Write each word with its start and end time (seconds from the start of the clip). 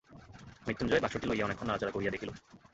মৃত্যুঞ্জয় 0.65 1.01
বাক্সটি 1.03 1.25
লইয়া 1.27 1.45
অনেকক্ষণ 1.45 1.67
নাড়াচাড়া 1.67 1.95
করিয়া 1.95 2.11
দেখিল। 2.11 2.29